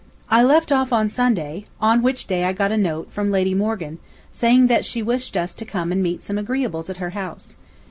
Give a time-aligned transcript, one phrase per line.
[0.31, 3.99] I left off on Sunday, on which day I got a note from Lady Morgan,
[4.31, 7.57] saying that she wished us to come and meet some agreeables at her house.